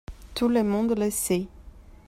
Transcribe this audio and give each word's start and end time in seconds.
Tout 0.33 0.47
le 0.49 0.63
monde 0.63 0.97
le 0.97 1.11
sait. 1.11 1.45